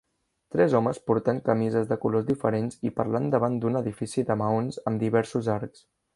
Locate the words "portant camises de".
1.09-1.97